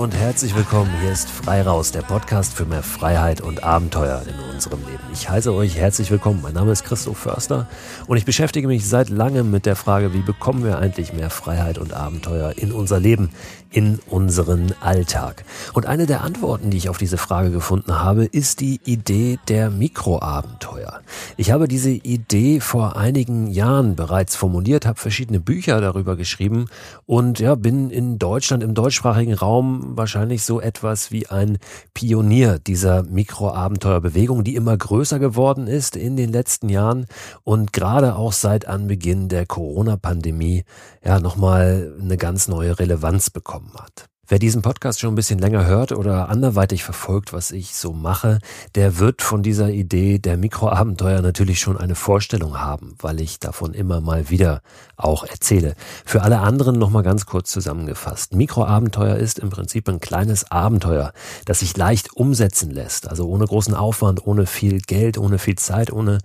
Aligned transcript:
Und 0.00 0.14
herzlich 0.14 0.56
willkommen. 0.56 0.90
Hier 1.02 1.12
ist 1.12 1.28
Frei 1.28 1.60
Raus, 1.60 1.92
der 1.92 2.00
Podcast 2.00 2.54
für 2.54 2.64
mehr 2.64 2.82
Freiheit 2.82 3.42
und 3.42 3.62
Abenteuer 3.62 4.22
in 4.26 4.54
unserem 4.54 4.80
Leben. 4.86 5.02
Ich 5.12 5.28
heiße 5.28 5.52
euch 5.52 5.76
herzlich 5.76 6.10
willkommen. 6.10 6.40
Mein 6.40 6.54
Name 6.54 6.72
ist 6.72 6.84
Christoph 6.84 7.18
Förster 7.18 7.68
und 8.06 8.16
ich 8.16 8.24
beschäftige 8.24 8.66
mich 8.66 8.88
seit 8.88 9.10
langem 9.10 9.50
mit 9.50 9.66
der 9.66 9.76
Frage, 9.76 10.14
wie 10.14 10.22
bekommen 10.22 10.64
wir 10.64 10.78
eigentlich 10.78 11.12
mehr 11.12 11.28
Freiheit 11.28 11.76
und 11.76 11.92
Abenteuer 11.92 12.54
in 12.56 12.72
unser 12.72 12.98
Leben, 12.98 13.28
in 13.68 13.98
unseren 14.08 14.72
Alltag. 14.80 15.44
Und 15.74 15.84
eine 15.84 16.06
der 16.06 16.22
Antworten, 16.22 16.70
die 16.70 16.78
ich 16.78 16.88
auf 16.88 16.96
diese 16.96 17.18
Frage 17.18 17.50
gefunden 17.50 18.00
habe, 18.00 18.24
ist 18.24 18.60
die 18.60 18.80
Idee 18.86 19.38
der 19.48 19.68
Mikroabenteuer. 19.68 21.00
Ich 21.36 21.50
habe 21.50 21.68
diese 21.68 21.90
Idee 21.90 22.60
vor 22.60 22.96
einigen 22.96 23.48
Jahren 23.48 23.96
bereits 23.96 24.34
formuliert, 24.34 24.86
habe 24.86 24.98
verschiedene 24.98 25.40
Bücher 25.40 25.82
darüber 25.82 26.16
geschrieben 26.16 26.66
und 27.04 27.38
ja, 27.38 27.54
bin 27.54 27.90
in 27.90 28.18
Deutschland 28.18 28.62
im 28.62 28.72
deutschsprachigen 28.72 29.34
Raum 29.34 29.89
wahrscheinlich 29.96 30.42
so 30.44 30.60
etwas 30.60 31.10
wie 31.10 31.26
ein 31.26 31.58
Pionier 31.94 32.58
dieser 32.58 33.02
Mikroabenteuerbewegung, 33.02 34.44
die 34.44 34.54
immer 34.54 34.76
größer 34.76 35.18
geworden 35.18 35.66
ist 35.66 35.96
in 35.96 36.16
den 36.16 36.30
letzten 36.30 36.68
Jahren 36.68 37.06
und 37.44 37.72
gerade 37.72 38.16
auch 38.16 38.32
seit 38.32 38.66
Anbeginn 38.66 39.28
der 39.28 39.46
Corona-Pandemie 39.46 40.64
ja 41.04 41.20
nochmal 41.20 41.94
eine 42.00 42.16
ganz 42.16 42.48
neue 42.48 42.78
Relevanz 42.78 43.30
bekommen 43.30 43.72
hat. 43.74 44.06
Wer 44.30 44.38
diesen 44.38 44.62
Podcast 44.62 45.00
schon 45.00 45.12
ein 45.12 45.16
bisschen 45.16 45.40
länger 45.40 45.66
hört 45.66 45.90
oder 45.90 46.28
anderweitig 46.28 46.84
verfolgt, 46.84 47.32
was 47.32 47.50
ich 47.50 47.74
so 47.74 47.92
mache, 47.92 48.38
der 48.76 49.00
wird 49.00 49.22
von 49.22 49.42
dieser 49.42 49.70
Idee 49.70 50.20
der 50.20 50.36
Mikroabenteuer 50.36 51.20
natürlich 51.20 51.58
schon 51.58 51.76
eine 51.76 51.96
Vorstellung 51.96 52.60
haben, 52.60 52.94
weil 53.00 53.20
ich 53.20 53.40
davon 53.40 53.74
immer 53.74 54.00
mal 54.00 54.30
wieder 54.30 54.62
auch 54.96 55.24
erzähle. 55.24 55.74
Für 56.04 56.22
alle 56.22 56.38
anderen 56.38 56.78
nochmal 56.78 57.02
ganz 57.02 57.26
kurz 57.26 57.50
zusammengefasst. 57.50 58.32
Mikroabenteuer 58.32 59.16
ist 59.16 59.40
im 59.40 59.50
Prinzip 59.50 59.88
ein 59.88 59.98
kleines 59.98 60.48
Abenteuer, 60.48 61.12
das 61.44 61.58
sich 61.58 61.76
leicht 61.76 62.12
umsetzen 62.14 62.70
lässt, 62.70 63.08
also 63.08 63.28
ohne 63.28 63.46
großen 63.46 63.74
Aufwand, 63.74 64.24
ohne 64.24 64.46
viel 64.46 64.80
Geld, 64.80 65.18
ohne 65.18 65.40
viel 65.40 65.56
Zeit, 65.56 65.92
ohne 65.92 66.18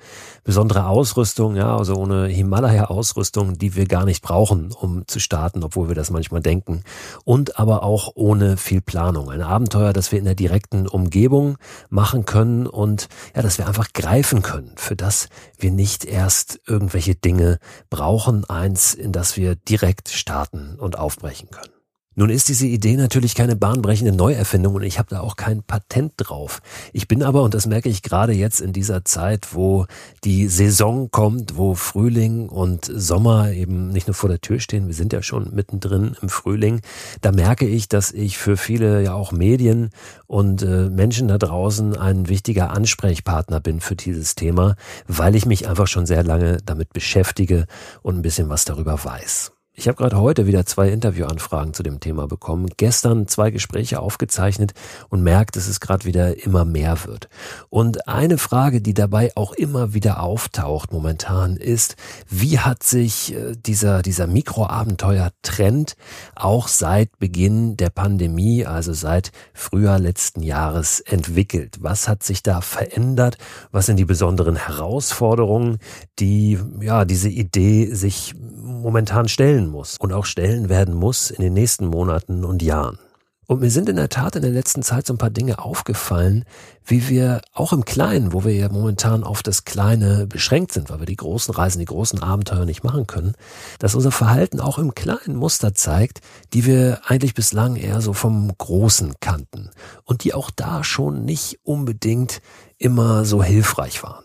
besondere 0.43 0.85
Ausrüstung, 0.85 1.55
ja, 1.55 1.75
also 1.75 1.95
ohne 1.95 2.27
Himalaya-Ausrüstung, 2.27 3.57
die 3.57 3.75
wir 3.75 3.87
gar 3.87 4.05
nicht 4.05 4.21
brauchen, 4.21 4.71
um 4.73 5.07
zu 5.07 5.19
starten, 5.19 5.63
obwohl 5.63 5.87
wir 5.87 5.95
das 5.95 6.11
manchmal 6.11 6.41
denken. 6.41 6.83
Und 7.23 7.57
aber 7.57 7.81
auch 7.81 7.94
auch 7.95 8.11
ohne 8.15 8.57
viel 8.57 8.81
Planung. 8.81 9.29
Ein 9.29 9.41
Abenteuer, 9.41 9.93
das 9.93 10.11
wir 10.11 10.19
in 10.19 10.25
der 10.25 10.35
direkten 10.35 10.85
Umgebung 10.85 11.57
machen 11.87 12.25
können 12.25 12.67
und 12.67 13.07
ja, 13.33 13.41
dass 13.41 13.57
wir 13.57 13.67
einfach 13.67 13.93
greifen 13.93 14.41
können, 14.41 14.73
für 14.75 14.97
das 14.97 15.29
wir 15.57 15.71
nicht 15.71 16.03
erst 16.03 16.59
irgendwelche 16.67 17.15
Dinge 17.15 17.57
brauchen, 17.89 18.43
eins, 18.49 18.93
in 18.93 19.13
das 19.13 19.37
wir 19.37 19.55
direkt 19.55 20.09
starten 20.09 20.75
und 20.77 20.99
aufbrechen 20.99 21.49
können. 21.51 21.74
Nun 22.17 22.29
ist 22.29 22.47
diese 22.47 22.65
Idee 22.65 22.95
natürlich 22.95 23.35
keine 23.35 23.57
bahnbrechende 23.57 24.13
Neuerfindung 24.13 24.75
und 24.75 24.83
ich 24.83 24.99
habe 24.99 25.09
da 25.09 25.19
auch 25.19 25.35
kein 25.35 25.63
Patent 25.63 26.13
drauf. 26.15 26.61
Ich 26.93 27.09
bin 27.09 27.21
aber, 27.21 27.43
und 27.43 27.53
das 27.53 27.65
merke 27.65 27.89
ich 27.89 28.03
gerade 28.03 28.31
jetzt 28.31 28.61
in 28.61 28.71
dieser 28.71 29.03
Zeit, 29.03 29.53
wo 29.53 29.85
die 30.23 30.47
Saison 30.47 31.11
kommt, 31.11 31.57
wo 31.57 31.75
Frühling 31.75 32.47
und 32.47 32.85
Sommer 32.85 33.51
eben 33.51 33.89
nicht 33.89 34.07
nur 34.07 34.13
vor 34.13 34.29
der 34.29 34.39
Tür 34.39 34.61
stehen, 34.61 34.87
wir 34.87 34.93
sind 34.93 35.11
ja 35.11 35.21
schon 35.21 35.53
mittendrin 35.53 36.15
im 36.21 36.29
Frühling, 36.29 36.79
da 37.19 37.33
merke 37.33 37.67
ich, 37.67 37.89
dass 37.89 38.13
ich 38.13 38.37
für 38.37 38.55
viele 38.55 39.03
ja 39.03 39.13
auch 39.13 39.33
Medien 39.33 39.89
und 40.25 40.61
äh, 40.61 40.89
Menschen 40.89 41.27
da 41.27 41.37
draußen 41.37 41.97
ein 41.97 42.29
wichtiger 42.29 42.71
Ansprechpartner 42.71 43.59
bin 43.59 43.81
für 43.81 43.97
dieses 43.97 44.35
Thema, 44.35 44.75
weil 45.07 45.35
ich 45.35 45.45
mich 45.45 45.67
einfach 45.67 45.87
schon 45.87 46.05
sehr 46.05 46.23
lange 46.23 46.59
damit 46.65 46.93
beschäftige 46.93 47.65
und 48.03 48.15
ein 48.15 48.21
bisschen 48.21 48.47
was 48.47 48.63
darüber 48.63 49.03
weiß. 49.03 49.54
Ich 49.77 49.89
habe 49.89 49.97
gerade 49.97 50.17
heute 50.17 50.47
wieder 50.47 50.65
zwei 50.65 50.87
Interviewanfragen 50.87 51.73
zu 51.73 51.83
dem 51.83 51.99
Thema 51.99 52.27
bekommen, 52.27 52.69
gestern 52.77 53.27
zwei 53.27 53.51
Gespräche 53.51 53.99
aufgezeichnet 53.99 54.73
und 55.09 55.21
merkt, 55.21 55.57
dass 55.57 55.67
es 55.67 55.81
gerade 55.81 56.05
wieder 56.05 56.45
immer 56.45 56.63
mehr 56.63 56.97
wird. 57.05 57.27
Und 57.69 58.07
eine 58.07 58.37
Frage, 58.37 58.79
die 58.79 58.93
dabei 58.93 59.33
auch 59.35 59.51
immer 59.51 59.93
wieder 59.93 60.21
auftaucht 60.21 60.93
momentan 60.93 61.57
ist, 61.57 61.97
wie 62.29 62.59
hat 62.59 62.83
sich 62.83 63.35
äh, 63.35 63.55
dieser, 63.57 64.01
dieser 64.01 64.27
Mikroabenteuer-Trend 64.27 65.97
auch 66.35 66.69
seit 66.69 67.19
Beginn 67.19 67.75
der 67.75 67.89
Pandemie, 67.89 68.65
also 68.65 68.93
seit 68.93 69.33
Frühjahr 69.53 69.99
letzten 69.99 70.41
Jahres 70.41 71.01
entwickelt? 71.01 71.79
Was 71.81 72.07
hat 72.07 72.23
sich 72.23 72.43
da 72.43 72.61
verändert? 72.61 73.37
Was 73.73 73.87
sind 73.87 73.97
die 73.97 74.05
besonderen 74.05 74.55
Herausforderungen, 74.55 75.79
die 76.17 76.57
ja 76.79 77.03
diese 77.03 77.29
Idee 77.29 77.93
sich 77.93 78.35
momentan 78.37 79.27
stellen 79.27 79.64
muss 79.67 79.97
und 79.97 80.13
auch 80.13 80.25
stellen 80.25 80.69
werden 80.69 80.93
muss 80.93 81.31
in 81.31 81.41
den 81.41 81.53
nächsten 81.53 81.87
Monaten 81.87 82.45
und 82.45 82.61
Jahren. 82.61 82.99
Und 83.47 83.61
mir 83.61 83.69
sind 83.69 83.89
in 83.89 83.95
der 83.95 84.09
Tat 84.09 84.35
in 84.35 84.41
der 84.41 84.51
letzten 84.51 84.81
Zeit 84.81 85.05
so 85.05 85.13
ein 85.13 85.19
paar 85.19 85.29
Dinge 85.29 85.59
aufgefallen, 85.59 86.45
wie 86.83 87.09
wir 87.09 87.41
auch 87.53 87.73
im 87.73 87.85
Kleinen, 87.85 88.33
wo 88.33 88.43
wir 88.43 88.55
ja 88.55 88.69
momentan 88.69 89.23
auf 89.23 89.43
das 89.43 89.65
Kleine 89.65 90.25
beschränkt 90.25 90.71
sind, 90.71 90.89
weil 90.89 90.99
wir 90.99 91.05
die 91.05 91.15
großen 91.15 91.53
Reisen, 91.53 91.79
die 91.79 91.85
großen 91.85 92.23
Abenteuer 92.23 92.65
nicht 92.65 92.83
machen 92.83 93.05
können, 93.05 93.33
dass 93.77 93.93
unser 93.93 94.11
Verhalten 94.11 94.59
auch 94.59 94.79
im 94.79 94.95
kleinen 94.95 95.35
Muster 95.35 95.75
zeigt, 95.75 96.21
die 96.53 96.65
wir 96.65 97.01
eigentlich 97.05 97.35
bislang 97.35 97.75
eher 97.75 98.01
so 98.01 98.13
vom 98.13 98.51
Großen 98.57 99.13
kannten 99.19 99.69
und 100.05 100.23
die 100.23 100.33
auch 100.33 100.49
da 100.49 100.83
schon 100.83 101.23
nicht 101.23 101.59
unbedingt 101.63 102.41
immer 102.79 103.25
so 103.25 103.43
hilfreich 103.43 104.01
waren. 104.01 104.24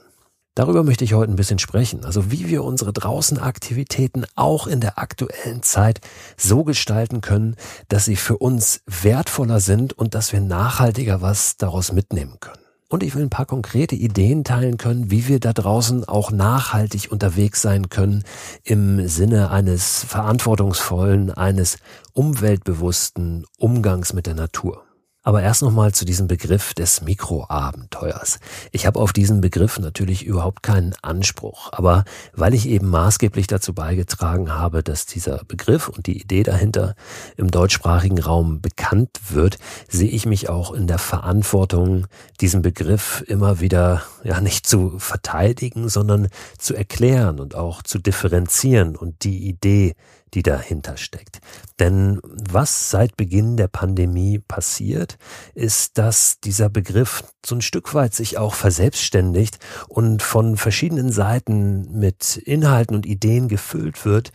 Darüber 0.54 0.82
möchte 0.82 1.04
ich 1.04 1.14
heute 1.14 1.32
ein 1.32 1.36
bisschen 1.36 1.60
sprechen. 1.60 2.04
Also 2.04 2.32
wie 2.32 2.48
wir 2.48 2.64
unsere 2.64 2.92
Draußenaktivitäten 2.92 4.26
auch 4.34 4.66
in 4.66 4.80
der 4.80 4.98
aktuellen 4.98 5.62
Zeit 5.62 6.00
so 6.36 6.64
gestalten 6.64 7.20
können, 7.20 7.54
dass 7.88 8.04
sie 8.04 8.16
für 8.16 8.36
uns 8.38 8.82
wertvoller 8.86 9.60
sind 9.60 9.92
und 9.92 10.14
dass 10.14 10.32
wir 10.32 10.40
nachhaltiger 10.40 11.22
was 11.22 11.56
daraus 11.56 11.92
mitnehmen 11.92 12.38
können. 12.40 12.60
Und 12.88 13.04
ich 13.04 13.14
will 13.14 13.22
ein 13.22 13.30
paar 13.30 13.46
konkrete 13.46 13.94
Ideen 13.94 14.42
teilen 14.42 14.76
können, 14.76 15.12
wie 15.12 15.28
wir 15.28 15.38
da 15.38 15.52
draußen 15.52 16.04
auch 16.06 16.32
nachhaltig 16.32 17.12
unterwegs 17.12 17.62
sein 17.62 17.88
können 17.88 18.24
im 18.64 19.06
Sinne 19.06 19.50
eines 19.50 20.02
verantwortungsvollen, 20.02 21.30
eines 21.30 21.78
umweltbewussten 22.12 23.46
Umgangs 23.56 24.12
mit 24.12 24.26
der 24.26 24.34
Natur. 24.34 24.82
Aber 25.22 25.42
erst 25.42 25.60
nochmal 25.60 25.92
zu 25.92 26.06
diesem 26.06 26.28
Begriff 26.28 26.72
des 26.72 27.02
Mikroabenteuers. 27.02 28.38
Ich 28.72 28.86
habe 28.86 28.98
auf 28.98 29.12
diesen 29.12 29.42
Begriff 29.42 29.78
natürlich 29.78 30.24
überhaupt 30.24 30.62
keinen 30.62 30.94
Anspruch, 31.02 31.68
aber 31.72 32.04
weil 32.32 32.54
ich 32.54 32.66
eben 32.66 32.88
maßgeblich 32.88 33.46
dazu 33.46 33.74
beigetragen 33.74 34.54
habe, 34.54 34.82
dass 34.82 35.04
dieser 35.04 35.44
Begriff 35.44 35.88
und 35.88 36.06
die 36.06 36.18
Idee 36.18 36.42
dahinter 36.42 36.94
im 37.36 37.50
deutschsprachigen 37.50 38.18
Raum 38.18 38.62
bekannt 38.62 39.10
wird, 39.28 39.58
sehe 39.88 40.08
ich 40.08 40.24
mich 40.24 40.48
auch 40.48 40.72
in 40.72 40.86
der 40.86 40.98
Verantwortung, 40.98 42.06
diesen 42.40 42.62
Begriff 42.62 43.22
immer 43.26 43.60
wieder 43.60 44.02
ja 44.24 44.40
nicht 44.40 44.66
zu 44.66 44.98
verteidigen, 44.98 45.90
sondern 45.90 46.28
zu 46.56 46.74
erklären 46.74 47.40
und 47.40 47.54
auch 47.54 47.82
zu 47.82 47.98
differenzieren 47.98 48.96
und 48.96 49.22
die 49.24 49.46
Idee 49.48 49.96
die 50.34 50.42
dahinter 50.42 50.96
steckt. 50.96 51.40
Denn 51.78 52.20
was 52.22 52.90
seit 52.90 53.16
Beginn 53.16 53.56
der 53.56 53.68
Pandemie 53.68 54.38
passiert, 54.38 55.18
ist, 55.54 55.98
dass 55.98 56.40
dieser 56.40 56.68
Begriff 56.68 57.24
so 57.44 57.54
ein 57.54 57.62
Stück 57.62 57.94
weit 57.94 58.14
sich 58.14 58.38
auch 58.38 58.54
verselbstständigt 58.54 59.58
und 59.88 60.22
von 60.22 60.56
verschiedenen 60.56 61.12
Seiten 61.12 61.98
mit 61.98 62.36
Inhalten 62.36 62.94
und 62.96 63.06
Ideen 63.06 63.48
gefüllt 63.48 64.04
wird, 64.04 64.32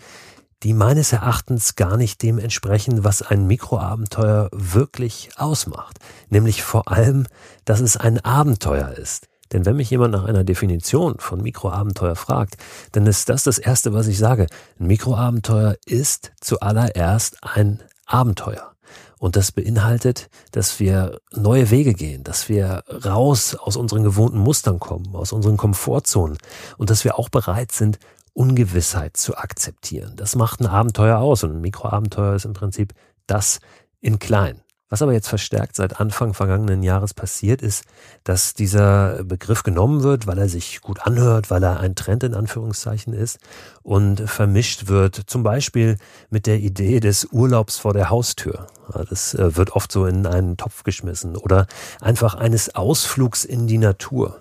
die 0.64 0.74
meines 0.74 1.14
Erachtens 1.14 1.76
gar 1.76 1.96
nicht 1.96 2.24
dem 2.24 2.40
entsprechen, 2.40 3.04
was 3.04 3.22
ein 3.22 3.46
Mikroabenteuer 3.46 4.50
wirklich 4.52 5.30
ausmacht. 5.36 6.00
Nämlich 6.30 6.64
vor 6.64 6.92
allem, 6.92 7.28
dass 7.66 7.82
es 7.82 7.98
ein 7.98 8.20
Abenteuer 8.24 8.90
ist. 8.92 9.28
Denn 9.52 9.66
wenn 9.66 9.76
mich 9.76 9.90
jemand 9.90 10.12
nach 10.12 10.26
einer 10.26 10.44
Definition 10.44 11.16
von 11.20 11.42
Mikroabenteuer 11.42 12.16
fragt, 12.16 12.56
dann 12.94 13.06
ist 13.06 13.30
das 13.30 13.44
das 13.44 13.58
Erste, 13.58 13.94
was 13.94 14.08
ich 14.08 14.18
sage. 14.18 14.48
Ein 14.80 14.88
Mikroabenteuer 14.88 15.76
ist 15.86 16.32
zuallererst 16.42 17.38
ein 17.44 17.84
Abenteuer. 18.06 18.72
Und 19.18 19.36
das 19.36 19.52
beinhaltet, 19.52 20.30
dass 20.52 20.80
wir 20.80 21.20
neue 21.32 21.72
Wege 21.72 21.94
gehen, 21.94 22.24
dass 22.24 22.50
wir 22.50 22.84
raus 23.06 23.56
aus 23.56 23.76
unseren 23.76 24.04
gewohnten 24.04 24.38
Mustern 24.38 24.80
kommen, 24.80 25.16
aus 25.16 25.32
unseren 25.32 25.58
Komfortzonen 25.58 26.38
und 26.78 26.90
dass 26.90 27.04
wir 27.04 27.18
auch 27.18 27.30
bereit 27.30 27.72
sind, 27.72 27.98
Ungewissheit 28.34 29.16
zu 29.16 29.38
akzeptieren. 29.38 30.14
Das 30.18 30.36
macht 30.36 30.60
ein 30.60 30.68
Abenteuer 30.68 31.20
aus 31.20 31.44
und 31.44 31.54
ein 31.54 31.62
Mikroabenteuer 31.62 32.36
ist 32.36 32.46
im 32.46 32.54
Prinzip 32.54 32.94
das 33.28 33.60
in 34.02 34.20
klein. 34.20 34.62
Was 34.96 35.02
aber 35.02 35.12
jetzt 35.12 35.28
verstärkt 35.28 35.76
seit 35.76 36.00
Anfang 36.00 36.34
vergangenen 36.34 36.82
Jahres 36.82 37.14
passiert 37.14 37.62
ist, 37.62 37.84
dass 38.24 38.54
dieser 38.54 39.26
Begriff 39.26 39.64
genommen 39.64 40.04
wird, 40.04 40.26
weil 40.26 40.38
er 40.38 40.48
sich 40.48 40.80
gut 40.80 41.02
anhört, 41.02 41.52
weil 41.52 41.62
er 41.64 41.82
ein 41.82 41.96
Trend 41.96 42.24
in 42.24 42.34
Anführungszeichen 42.34 43.12
ist 43.12 43.40
und 43.84 44.22
vermischt 44.22 44.88
wird, 44.88 45.24
zum 45.28 45.44
Beispiel 45.44 45.98
mit 46.30 46.48
der 46.48 46.60
Idee 46.60 47.02
des 47.02 47.26
Urlaubs 47.26 47.78
vor 47.78 47.92
der 47.92 48.10
Haustür. 48.10 48.68
Das 49.10 49.34
äh, 49.34 49.58
wird 49.58 49.74
oft 49.74 49.92
so 49.92 50.06
in 50.06 50.26
einen 50.26 50.56
Topf 50.56 50.84
geschmissen 50.84 51.36
oder 51.36 51.68
einfach 52.00 52.36
eines 52.36 52.74
Ausflugs 52.74 53.44
in 53.44 53.68
die 53.68 53.80
Natur. 53.80 54.40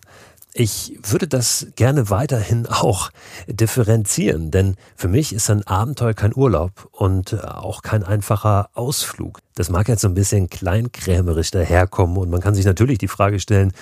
Ich 0.52 0.96
würde 1.02 1.26
das 1.26 1.66
gerne 1.74 2.10
weiterhin 2.10 2.66
auch 2.68 3.10
differenzieren, 3.48 4.52
denn 4.52 4.76
für 4.94 5.08
mich 5.08 5.32
ist 5.32 5.50
ein 5.50 5.66
Abenteuer 5.66 6.14
kein 6.14 6.32
Urlaub 6.32 6.88
und 6.92 7.44
auch 7.44 7.82
kein 7.82 8.04
einfacher 8.04 8.70
Ausflug. 8.74 9.40
Das 9.56 9.70
mag 9.70 9.88
jetzt 9.88 10.02
so 10.02 10.08
ein 10.08 10.14
bisschen 10.14 10.50
kleinkrämerisch 10.50 11.52
daherkommen 11.52 12.16
und 12.16 12.28
man 12.28 12.40
kann 12.40 12.56
sich 12.56 12.64
natürlich 12.64 12.98
die 12.98 13.06
Frage 13.06 13.38
stellen, 13.38 13.72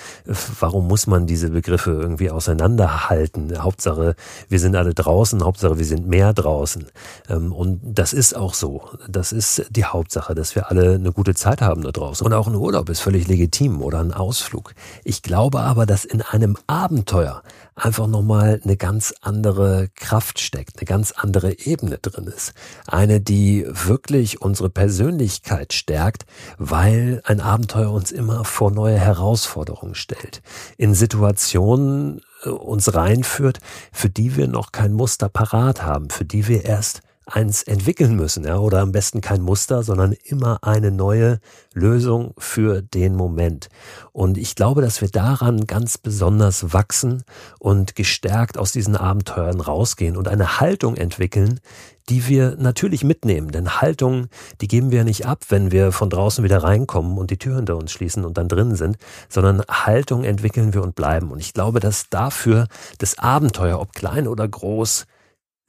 warum 0.61 0.87
muss 0.87 1.07
man 1.07 1.27
diese 1.27 1.49
Begriffe 1.49 1.93
irgendwie 1.93 2.31
auseinanderhalten? 2.31 3.63
Hauptsache, 3.63 4.15
wir 4.51 4.61
sind 4.61 4.77
alle 4.77 4.93
draußen, 4.93 5.43
Hauptsache, 5.43 5.79
wir 5.79 5.87
sind 5.87 6.07
mehr 6.07 6.35
draußen. 6.35 6.87
Ähm, 7.31 7.53
und 7.53 7.81
das 7.83 8.13
ist 8.13 8.37
auch 8.37 8.53
so. 8.53 8.83
Das 9.09 9.33
ist 9.33 9.65
die 9.71 9.87
Hauptsache, 9.87 10.35
dass 10.35 10.55
wir 10.55 10.71
alle 10.71 10.97
eine 10.97 11.13
gute 11.13 11.35
Zeit 11.35 11.63
haben 11.63 11.83
da 11.83 11.91
draußen. 11.91 12.27
Und 12.27 12.35
auch 12.35 12.49
ein 12.49 12.55
Urlaub 12.55 12.91
ist 12.91 13.01
völlig 13.01 13.27
legitim 13.27 13.81
oder 13.81 14.01
ein 14.01 14.13
Ausflug. 14.13 14.75
Ich 15.05 15.23
glaube 15.23 15.61
aber, 15.61 15.87
dass 15.87 16.05
in 16.05 16.21
einem 16.21 16.59
Abenteuer 16.67 17.43
einfach 17.75 18.07
nochmal 18.07 18.61
eine 18.63 18.77
ganz 18.77 19.15
andere 19.23 19.89
Kraft 19.95 20.39
steckt, 20.39 20.79
eine 20.79 20.85
ganz 20.85 21.13
andere 21.13 21.59
Ebene 21.61 21.99
drin 21.99 22.27
ist. 22.27 22.53
Eine, 22.87 23.21
die 23.21 23.67
wirklich 23.67 24.43
unsere 24.43 24.69
Persönlichkeit 24.69 25.62
stärkt, 25.70 26.26
weil 26.59 27.23
ein 27.25 27.41
Abenteuer 27.41 27.93
uns 27.93 28.11
immer 28.11 28.44
vor 28.44 28.70
neue 28.70 28.99
Herausforderungen 28.99 29.94
stellt. 29.94 30.43
In 30.76 30.94
Situationen 30.94 32.23
äh, 32.44 32.49
uns 32.49 32.94
reinführt, 32.94 33.59
für 33.93 34.09
die 34.09 34.37
wir 34.37 34.49
noch 34.49 34.73
kein 34.73 34.93
Muster 34.93 35.29
parat 35.29 35.82
haben, 35.82 36.11
für 36.11 36.25
die 36.25 36.49
wir 36.49 36.64
erst 36.64 37.03
eins 37.27 37.63
entwickeln 37.63 38.17
müssen, 38.17 38.45
ja, 38.45 38.59
oder 38.59 38.81
am 38.81 38.93
besten 38.93 39.21
kein 39.21 39.43
Muster, 39.43 39.83
sondern 39.83 40.13
immer 40.25 40.59
eine 40.63 40.91
neue 40.91 41.39
Lösung 41.73 42.35
für 42.39 42.83
den 42.83 43.15
Moment. 43.15 43.69
Und 44.13 44.39
ich 44.39 44.55
glaube, 44.55 44.83
dass 44.83 45.01
wir 45.01 45.09
daran 45.09 45.67
ganz 45.67 45.99
besonders 45.99 46.73
wachsen 46.73 47.23
und 47.59 47.95
gestärkt 47.95 48.59
aus 48.59 48.73
diesen 48.73 48.97
Abenteuern 48.97 49.61
rausgehen 49.61 50.17
und 50.17 50.29
eine 50.29 50.61
Haltung 50.61 50.97
entwickeln, 50.97 51.61
die 52.09 52.27
wir 52.27 52.57
natürlich 52.59 53.05
mitnehmen. 53.05 53.53
Denn 53.53 53.81
Haltung, 53.81 54.27
die 54.61 54.69
geben 54.69 54.91
wir 54.91 55.05
nicht 55.05 55.27
ab, 55.27 55.45
wenn 55.49 55.71
wir 55.71 55.93
von 55.93 56.11
draußen 56.11 56.43
wieder 56.43 56.63
reinkommen 56.63 57.19
und 57.19 57.31
die 57.31 57.39
Tür 57.39 57.57
hinter 57.57 57.77
uns 57.77 57.93
schließen 57.93 58.25
und 58.25 58.37
dann 58.37 58.49
drinnen 58.49 58.75
sind, 58.75 58.97
sondern 59.29 59.63
Haltung 59.69 60.25
entwickeln 60.25 60.75
wir 60.75 60.83
und 60.83 60.97
bleiben. 60.97 61.31
Und 61.31 61.39
ich 61.39 61.55
glaube, 61.55 61.81
dass 61.81 62.11
dafür 62.11 62.67
das 62.99 63.19
Abenteuer, 63.19 63.81
ob 63.81 63.93
klein 63.93 64.27
oder 64.27 64.49
groß, 64.49 65.07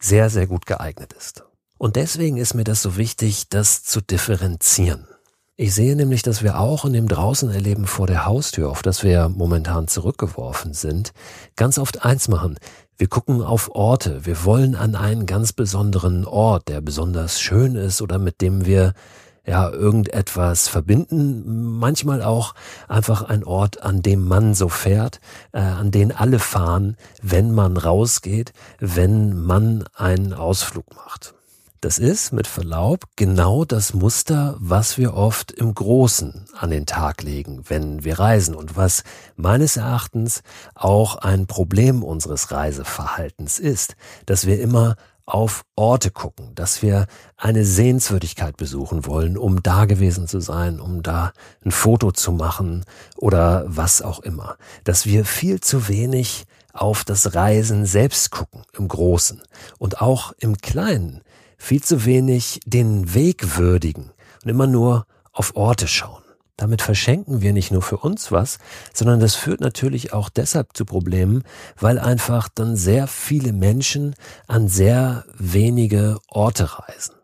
sehr, 0.04 0.30
sehr 0.30 0.48
gut 0.48 0.66
geeignet 0.66 1.14
ist. 1.14 1.44
Und 1.78 1.96
deswegen 1.96 2.38
ist 2.38 2.54
mir 2.54 2.64
das 2.64 2.82
so 2.82 2.98
wichtig, 2.98 3.50
das 3.50 3.84
zu 3.84 4.02
differenzieren. 4.02 5.08
Ich 5.56 5.76
sehe 5.76 5.96
nämlich, 5.96 6.24
dass 6.24 6.42
wir 6.42 6.60
auch 6.60 6.84
in 6.84 6.94
dem 6.94 7.08
draußen 7.08 7.52
erleben 7.52 7.86
vor 7.86 8.08
der 8.08 8.26
Haustür, 8.26 8.70
auf 8.70 8.82
das 8.82 9.04
wir 9.04 9.30
momentan 9.30 9.88
zurückgeworfen 9.88 10.74
sind, 10.74 11.14
ganz 11.56 11.78
oft 11.78 12.04
eins 12.04 12.28
machen. 12.28 12.58
Wir 12.98 13.08
gucken 13.08 13.42
auf 13.42 13.70
Orte. 13.76 14.26
Wir 14.26 14.46
wollen 14.46 14.76
an 14.76 14.96
einen 14.96 15.26
ganz 15.26 15.54
besonderen 15.54 16.26
Ort, 16.26 16.70
der 16.70 16.82
besonders 16.82 17.40
schön 17.40 17.76
ist 17.76 18.02
oder 18.02 18.18
mit 18.18 18.42
dem 18.42 18.66
wir 18.66 18.94
ja, 19.46 19.70
irgendetwas 19.70 20.68
verbinden. 20.68 21.78
Manchmal 21.78 22.22
auch 22.22 22.56
einfach 22.88 23.24
ein 23.24 23.44
Ort, 23.44 23.84
an 23.84 24.02
dem 24.02 24.26
man 24.26 24.54
so 24.54 24.70
fährt, 24.70 25.20
äh, 25.52 25.60
an 25.60 25.92
den 25.92 26.12
alle 26.12 26.40
fahren, 26.40 26.98
wenn 27.22 27.52
man 27.54 27.78
rausgeht, 27.78 28.54
wenn 28.80 29.38
man 29.44 29.84
einen 29.96 30.34
Ausflug 30.34 30.96
macht. 30.96 31.34
Das 31.84 31.98
ist, 31.98 32.32
mit 32.32 32.48
Verlaub, 32.48 33.08
genau 33.18 33.66
das 33.66 33.94
Muster, 33.94 34.56
was 34.58 34.98
wir 34.98 35.16
oft 35.16 35.52
im 35.52 35.76
Großen 35.76 36.46
an 36.58 36.70
den 36.70 36.86
Tag 36.86 37.24
legen, 37.24 37.66
wenn 37.68 38.06
wir 38.06 38.20
reisen 38.20 38.56
und 38.56 38.78
was 38.78 39.04
meines 39.36 39.76
Erachtens 39.76 40.44
auch 40.76 41.18
ein 41.18 41.46
Problem 41.46 42.02
unseres 42.02 42.52
Reiseverhaltens 42.52 43.60
ist, 43.60 43.98
dass 44.26 44.48
wir 44.48 44.62
immer 44.62 44.96
auf 45.26 45.64
Orte 45.76 46.12
gucken, 46.12 46.54
dass 46.56 46.82
wir 46.82 47.08
eine 47.38 47.66
Sehenswürdigkeit 47.66 48.58
besuchen 48.58 49.06
wollen, 49.06 49.38
um 49.38 49.64
da 49.64 49.86
gewesen 49.86 50.28
zu 50.28 50.40
sein, 50.40 50.80
um 50.80 51.02
da 51.02 51.32
ein 51.64 51.72
Foto 51.72 52.12
zu 52.12 52.32
machen 52.32 52.84
oder 53.16 53.64
was 53.68 54.02
auch 54.02 54.20
immer. 54.20 54.58
Dass 54.84 55.06
wir 55.06 55.26
viel 55.26 55.62
zu 55.62 55.88
wenig 55.88 56.46
auf 56.74 57.04
das 57.04 57.36
Reisen 57.36 57.86
selbst 57.86 58.32
gucken, 58.32 58.64
im 58.78 58.88
Großen 58.88 59.42
und 59.78 60.02
auch 60.02 60.34
im 60.40 60.58
Kleinen 60.58 61.22
viel 61.58 61.82
zu 61.82 62.04
wenig 62.06 62.60
den 62.66 63.14
Weg 63.14 63.58
würdigen 63.58 64.12
und 64.44 64.50
immer 64.50 64.68
nur 64.68 65.06
auf 65.32 65.56
Orte 65.56 65.88
schauen. 65.88 66.23
Damit 66.64 66.82
verschenken 66.82 67.42
wir 67.42 67.52
nicht 67.52 67.72
nur 67.74 67.82
für 67.82 67.98
uns 67.98 68.32
was, 68.32 68.58
sondern 68.94 69.20
das 69.20 69.36
führt 69.36 69.60
natürlich 69.60 70.14
auch 70.14 70.30
deshalb 70.30 70.78
zu 70.78 70.86
Problemen, 70.86 71.44
weil 71.78 72.00
einfach 72.00 72.48
dann 72.48 72.78
sehr 72.78 73.08
viele 73.08 73.52
Menschen 73.52 74.16
an 74.48 74.70
sehr 74.70 75.26
wenige 75.38 76.20
Orte 76.30 76.80
reisen. 76.80 77.16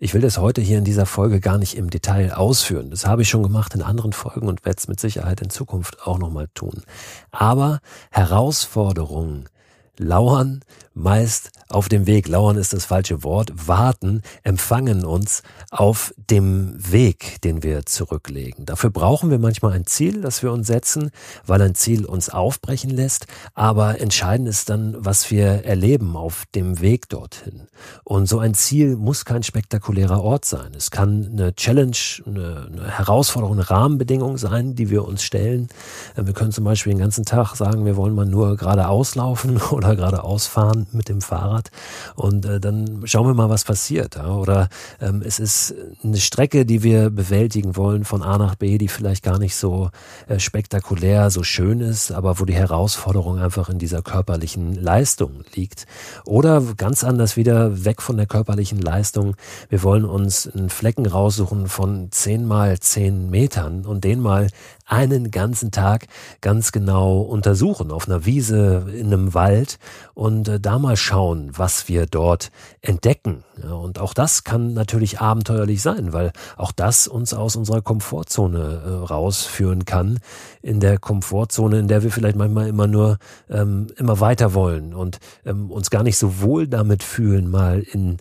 Ich 0.00 0.14
will 0.14 0.20
das 0.20 0.38
heute 0.38 0.60
hier 0.60 0.78
in 0.78 0.84
dieser 0.84 1.06
Folge 1.06 1.38
gar 1.38 1.58
nicht 1.58 1.76
im 1.76 1.90
Detail 1.90 2.32
ausführen. 2.32 2.90
Das 2.90 3.06
habe 3.06 3.22
ich 3.22 3.28
schon 3.28 3.44
gemacht 3.44 3.72
in 3.76 3.82
anderen 3.82 4.12
Folgen 4.12 4.48
und 4.48 4.64
werde 4.64 4.78
es 4.78 4.88
mit 4.88 4.98
Sicherheit 4.98 5.42
in 5.42 5.50
Zukunft 5.50 6.04
auch 6.04 6.18
nochmal 6.18 6.48
tun. 6.52 6.82
Aber 7.30 7.78
Herausforderungen 8.10 9.48
lauern 9.96 10.64
meist 10.98 11.50
auf 11.68 11.88
dem 11.88 12.06
Weg, 12.06 12.28
lauern 12.28 12.56
ist 12.56 12.72
das 12.72 12.86
falsche 12.86 13.22
Wort, 13.22 13.52
warten, 13.68 14.22
empfangen 14.42 15.04
uns 15.04 15.42
auf 15.70 16.12
dem 16.16 16.74
Weg, 16.78 17.40
den 17.42 17.62
wir 17.62 17.86
zurücklegen. 17.86 18.66
Dafür 18.66 18.90
brauchen 18.90 19.30
wir 19.30 19.38
manchmal 19.38 19.72
ein 19.72 19.86
Ziel, 19.86 20.22
das 20.22 20.42
wir 20.42 20.50
uns 20.50 20.66
setzen, 20.66 21.10
weil 21.46 21.62
ein 21.62 21.74
Ziel 21.74 22.04
uns 22.04 22.30
aufbrechen 22.30 22.90
lässt, 22.90 23.26
aber 23.54 24.00
entscheidend 24.00 24.48
ist 24.48 24.70
dann, 24.70 24.96
was 24.98 25.30
wir 25.30 25.64
erleben 25.64 26.16
auf 26.16 26.44
dem 26.54 26.80
Weg 26.80 27.08
dorthin. 27.08 27.68
Und 28.02 28.26
so 28.26 28.38
ein 28.40 28.54
Ziel 28.54 28.96
muss 28.96 29.24
kein 29.24 29.42
spektakulärer 29.42 30.22
Ort 30.22 30.44
sein. 30.44 30.72
Es 30.76 30.90
kann 30.90 31.28
eine 31.30 31.54
Challenge, 31.54 31.96
eine, 32.26 32.68
eine 32.72 32.90
Herausforderung, 32.90 33.56
eine 33.56 33.70
Rahmenbedingung 33.70 34.36
sein, 34.36 34.74
die 34.74 34.90
wir 34.90 35.04
uns 35.04 35.22
stellen. 35.22 35.68
Wir 36.16 36.32
können 36.32 36.52
zum 36.52 36.64
Beispiel 36.64 36.92
den 36.92 36.98
ganzen 36.98 37.24
Tag 37.24 37.54
sagen, 37.54 37.84
wir 37.84 37.96
wollen 37.96 38.14
mal 38.14 38.26
nur 38.26 38.56
geradeaus 38.56 39.14
laufen 39.14 39.60
oder 39.70 39.94
geradeaus 39.94 40.46
fahren 40.46 40.87
mit 40.92 41.08
dem 41.08 41.20
Fahrrad 41.20 41.70
und 42.14 42.44
äh, 42.44 42.60
dann 42.60 43.02
schauen 43.04 43.26
wir 43.26 43.34
mal, 43.34 43.50
was 43.50 43.64
passiert. 43.64 44.16
Ja? 44.16 44.34
Oder 44.34 44.68
ähm, 45.00 45.22
es 45.24 45.38
ist 45.38 45.74
eine 46.02 46.18
Strecke, 46.18 46.66
die 46.66 46.82
wir 46.82 47.10
bewältigen 47.10 47.76
wollen 47.76 48.04
von 48.04 48.22
A 48.22 48.38
nach 48.38 48.54
B, 48.54 48.78
die 48.78 48.88
vielleicht 48.88 49.22
gar 49.22 49.38
nicht 49.38 49.56
so 49.56 49.90
äh, 50.26 50.38
spektakulär, 50.38 51.30
so 51.30 51.42
schön 51.42 51.80
ist, 51.80 52.12
aber 52.12 52.38
wo 52.40 52.44
die 52.44 52.54
Herausforderung 52.54 53.38
einfach 53.38 53.68
in 53.68 53.78
dieser 53.78 54.02
körperlichen 54.02 54.74
Leistung 54.74 55.44
liegt. 55.54 55.86
Oder 56.24 56.62
ganz 56.76 57.04
anders 57.04 57.36
wieder 57.36 57.84
weg 57.84 58.02
von 58.02 58.16
der 58.16 58.26
körperlichen 58.26 58.80
Leistung. 58.80 59.36
Wir 59.68 59.82
wollen 59.82 60.04
uns 60.04 60.48
einen 60.48 60.70
Flecken 60.70 61.06
raussuchen 61.06 61.68
von 61.68 62.10
zehn 62.10 62.46
mal 62.46 62.78
zehn 62.78 63.30
Metern 63.30 63.84
und 63.84 64.04
den 64.04 64.20
mal 64.20 64.48
einen 64.88 65.30
ganzen 65.30 65.70
Tag 65.70 66.06
ganz 66.40 66.72
genau 66.72 67.20
untersuchen 67.20 67.90
auf 67.90 68.08
einer 68.08 68.24
Wiese, 68.24 68.86
in 68.94 69.12
einem 69.12 69.34
Wald 69.34 69.78
und 70.14 70.48
äh, 70.48 70.58
da 70.78 70.82
mal 70.82 70.96
schauen, 70.96 71.50
was 71.56 71.88
wir 71.88 72.06
dort 72.06 72.50
entdecken. 72.80 73.44
Und 73.70 73.98
auch 73.98 74.14
das 74.14 74.44
kann 74.44 74.72
natürlich 74.74 75.20
abenteuerlich 75.20 75.82
sein, 75.82 76.12
weil 76.12 76.32
auch 76.56 76.72
das 76.72 77.08
uns 77.08 77.34
aus 77.34 77.56
unserer 77.56 77.82
Komfortzone 77.82 78.82
äh, 78.84 79.06
rausführen 79.06 79.84
kann. 79.84 80.20
In 80.62 80.80
der 80.80 80.98
Komfortzone, 80.98 81.80
in 81.80 81.88
der 81.88 82.02
wir 82.02 82.10
vielleicht 82.10 82.36
manchmal 82.36 82.68
immer 82.68 82.86
nur 82.86 83.18
ähm, 83.50 83.88
immer 83.96 84.20
weiter 84.20 84.54
wollen 84.54 84.94
und 84.94 85.18
ähm, 85.44 85.70
uns 85.70 85.90
gar 85.90 86.02
nicht 86.02 86.16
so 86.16 86.40
wohl 86.40 86.68
damit 86.68 87.02
fühlen, 87.02 87.50
mal 87.50 87.80
in 87.80 88.18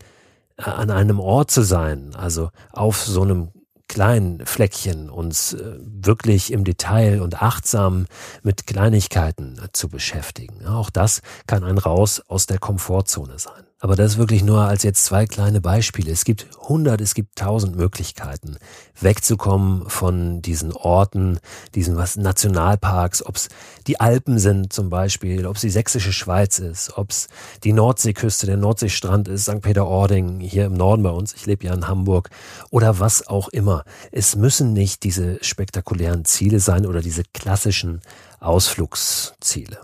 äh, 0.58 0.64
an 0.64 0.90
einem 0.90 1.20
Ort 1.20 1.52
zu 1.52 1.62
sein, 1.62 2.12
also 2.18 2.50
auf 2.74 2.98
so 3.04 3.22
einem 3.22 3.50
kleinen 3.98 4.46
Fleckchen 4.46 5.10
uns 5.10 5.54
äh, 5.54 5.80
wirklich 5.80 6.54
im 6.54 6.64
Detail 6.64 7.20
und 7.20 7.42
achtsam 7.42 8.06
mit 8.44 8.68
Kleinigkeiten 8.68 9.60
zu 9.74 9.90
beschäftigen. 9.90 10.68
Auch 10.68 10.92
das 10.92 11.24
kann 11.48 11.64
ein 11.64 11.80
Raus 11.80 12.22
aus 12.28 12.46
der 12.46 12.60
Komfortzone 12.60 13.40
sein. 13.40 13.67
Aber 13.80 13.96
das 13.96 14.18
wirklich 14.18 14.44
nur 14.44 14.62
als 14.62 14.82
jetzt 14.82 15.06
zwei 15.06 15.28
kleine 15.28 15.62
Beispiele. 15.62 16.12
Es 16.12 16.26
gibt 16.26 16.48
hundert, 16.68 17.00
es 17.00 17.14
gibt 17.14 17.38
tausend 17.38 17.76
Möglichkeiten, 17.76 18.58
wegzukommen 19.00 19.88
von 19.88 20.42
diesen 20.42 20.74
Orten, 20.74 21.38
diesen 21.76 21.96
was 21.96 22.16
Nationalparks, 22.16 23.24
ob 23.24 23.36
es 23.36 23.50
die 23.86 24.00
Alpen 24.00 24.40
sind 24.40 24.74
zum 24.74 24.90
Beispiel, 24.90 25.46
ob 25.46 25.58
es 25.58 25.62
die 25.62 25.70
sächsische 25.70 26.12
Schweiz 26.12 26.58
ist, 26.58 26.98
ob 26.98 27.12
es 27.12 27.28
die 27.64 27.72
Nordseeküste, 27.72 28.48
der 28.48 28.58
Nordseestrand 28.58 29.28
ist, 29.28 29.44
St. 29.44 29.62
Peter-Ording 29.62 30.40
hier 30.40 30.66
im 30.66 30.74
Norden 30.74 31.04
bei 31.04 31.12
uns, 31.12 31.36
ich 31.36 31.46
lebe 31.46 31.68
ja 31.68 31.74
in 31.76 31.88
Hamburg, 31.88 32.32
oder 32.72 33.00
was 33.00 33.28
auch 33.28 33.48
immer. 33.50 33.84
Es 34.12 34.36
müssen 34.36 34.74
nicht 34.74 35.04
diese 35.04 35.38
spektakulären 35.44 36.26
Ziele 36.26 36.60
sein 36.60 36.88
oder 36.88 37.02
diese 37.02 37.22
klassischen 37.32 38.02
Ausflugsziele 38.40 39.78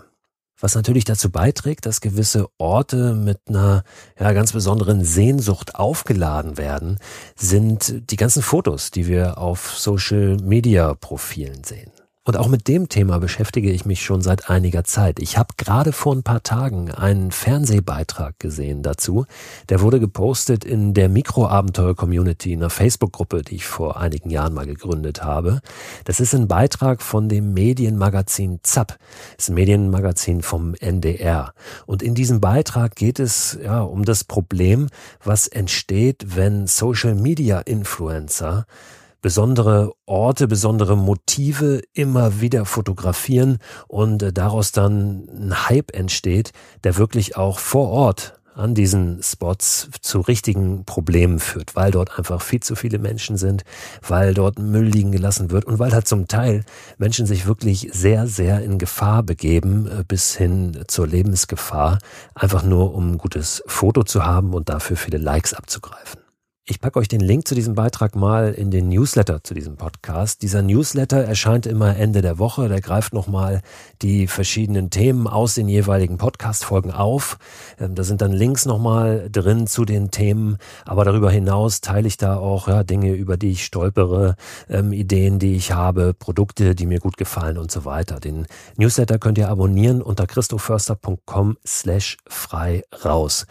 was 0.64 0.74
natürlich 0.74 1.04
dazu 1.04 1.30
beiträgt, 1.30 1.84
dass 1.84 2.00
gewisse 2.00 2.48
Orte 2.56 3.14
mit 3.14 3.38
einer 3.48 3.84
ja, 4.18 4.32
ganz 4.32 4.54
besonderen 4.54 5.04
Sehnsucht 5.04 5.74
aufgeladen 5.74 6.56
werden, 6.56 6.98
sind 7.36 8.10
die 8.10 8.16
ganzen 8.16 8.40
Fotos, 8.40 8.90
die 8.90 9.06
wir 9.06 9.36
auf 9.36 9.76
Social 9.76 10.38
Media 10.38 10.94
Profilen 10.94 11.64
sehen. 11.64 11.90
Und 12.26 12.38
auch 12.38 12.48
mit 12.48 12.68
dem 12.68 12.88
Thema 12.88 13.18
beschäftige 13.18 13.70
ich 13.70 13.84
mich 13.84 14.02
schon 14.02 14.22
seit 14.22 14.48
einiger 14.48 14.82
Zeit. 14.82 15.18
Ich 15.20 15.36
habe 15.36 15.52
gerade 15.58 15.92
vor 15.92 16.14
ein 16.14 16.22
paar 16.22 16.42
Tagen 16.42 16.90
einen 16.90 17.30
Fernsehbeitrag 17.32 18.38
gesehen 18.38 18.82
dazu. 18.82 19.26
Der 19.68 19.82
wurde 19.82 20.00
gepostet 20.00 20.64
in 20.64 20.94
der 20.94 21.10
Mikroabenteuer-Community, 21.10 22.54
einer 22.54 22.70
Facebook-Gruppe, 22.70 23.42
die 23.42 23.56
ich 23.56 23.66
vor 23.66 24.00
einigen 24.00 24.30
Jahren 24.30 24.54
mal 24.54 24.64
gegründet 24.64 25.22
habe. 25.22 25.60
Das 26.06 26.18
ist 26.18 26.34
ein 26.34 26.48
Beitrag 26.48 27.02
von 27.02 27.28
dem 27.28 27.52
Medienmagazin 27.52 28.60
ZAP. 28.62 28.96
Das 29.36 29.44
ist 29.44 29.48
ein 29.50 29.56
Medienmagazin 29.56 30.40
vom 30.40 30.74
NDR. 30.76 31.52
Und 31.84 32.02
in 32.02 32.14
diesem 32.14 32.40
Beitrag 32.40 32.96
geht 32.96 33.18
es 33.18 33.58
ja 33.62 33.82
um 33.82 34.06
das 34.06 34.24
Problem, 34.24 34.88
was 35.22 35.46
entsteht, 35.46 36.36
wenn 36.36 36.68
Social 36.68 37.16
Media 37.16 37.58
Influencer 37.60 38.64
besondere 39.24 39.94
Orte, 40.04 40.46
besondere 40.46 40.98
Motive 40.98 41.80
immer 41.94 42.42
wieder 42.42 42.66
fotografieren 42.66 43.56
und 43.88 44.22
äh, 44.22 44.34
daraus 44.34 44.70
dann 44.70 45.26
ein 45.30 45.66
Hype 45.66 45.94
entsteht, 45.94 46.52
der 46.84 46.98
wirklich 46.98 47.34
auch 47.34 47.58
vor 47.58 47.88
Ort 47.88 48.38
an 48.54 48.74
diesen 48.74 49.22
Spots 49.22 49.88
zu 50.02 50.20
richtigen 50.20 50.84
Problemen 50.84 51.38
führt, 51.40 51.74
weil 51.74 51.90
dort 51.90 52.18
einfach 52.18 52.42
viel 52.42 52.60
zu 52.60 52.76
viele 52.76 52.98
Menschen 52.98 53.38
sind, 53.38 53.64
weil 54.06 54.34
dort 54.34 54.58
Müll 54.58 54.84
liegen 54.84 55.10
gelassen 55.10 55.50
wird 55.50 55.64
und 55.64 55.78
weil 55.78 55.94
halt 55.94 56.06
zum 56.06 56.28
Teil 56.28 56.62
Menschen 56.98 57.24
sich 57.24 57.46
wirklich 57.46 57.88
sehr, 57.94 58.26
sehr 58.26 58.60
in 58.60 58.76
Gefahr 58.76 59.22
begeben, 59.22 59.86
äh, 59.86 60.04
bis 60.06 60.36
hin 60.36 60.84
zur 60.86 61.06
Lebensgefahr, 61.06 61.98
einfach 62.34 62.62
nur 62.62 62.94
um 62.94 63.12
ein 63.12 63.18
gutes 63.18 63.62
Foto 63.66 64.02
zu 64.02 64.26
haben 64.26 64.52
und 64.52 64.68
dafür 64.68 64.98
viele 64.98 65.16
Likes 65.16 65.54
abzugreifen. 65.54 66.23
Ich 66.66 66.80
packe 66.80 66.98
euch 66.98 67.08
den 67.08 67.20
Link 67.20 67.46
zu 67.46 67.54
diesem 67.54 67.74
Beitrag 67.74 68.16
mal 68.16 68.54
in 68.54 68.70
den 68.70 68.88
Newsletter 68.88 69.44
zu 69.44 69.52
diesem 69.52 69.76
Podcast. 69.76 70.40
Dieser 70.40 70.62
Newsletter 70.62 71.22
erscheint 71.22 71.66
immer 71.66 71.94
Ende 71.94 72.22
der 72.22 72.38
Woche. 72.38 72.70
Der 72.70 72.80
greift 72.80 73.12
nochmal 73.12 73.60
die 74.00 74.26
verschiedenen 74.26 74.88
Themen 74.88 75.26
aus 75.26 75.52
den 75.52 75.68
jeweiligen 75.68 76.16
Podcast-Folgen 76.16 76.90
auf. 76.90 77.36
Ähm, 77.78 77.94
da 77.94 78.02
sind 78.02 78.22
dann 78.22 78.32
Links 78.32 78.64
nochmal 78.64 79.28
drin 79.30 79.66
zu 79.66 79.84
den 79.84 80.10
Themen. 80.10 80.56
Aber 80.86 81.04
darüber 81.04 81.30
hinaus 81.30 81.82
teile 81.82 82.08
ich 82.08 82.16
da 82.16 82.38
auch 82.38 82.66
ja, 82.66 82.82
Dinge, 82.82 83.12
über 83.12 83.36
die 83.36 83.50
ich 83.50 83.66
stolpere, 83.66 84.34
ähm, 84.70 84.94
Ideen, 84.94 85.38
die 85.38 85.56
ich 85.56 85.72
habe, 85.72 86.14
Produkte, 86.14 86.74
die 86.74 86.86
mir 86.86 86.98
gut 86.98 87.18
gefallen 87.18 87.58
und 87.58 87.70
so 87.70 87.84
weiter. 87.84 88.20
Den 88.20 88.46
Newsletter 88.78 89.18
könnt 89.18 89.36
ihr 89.36 89.50
abonnieren 89.50 90.00
unter 90.00 90.26
christoförster.com 90.26 91.58
slash 91.66 92.16
frei 92.26 92.84
raus. 93.04 93.44